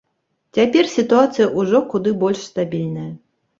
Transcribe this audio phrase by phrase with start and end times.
[0.57, 3.09] Цяпер сітуацыя ўжо куды больш стабільная.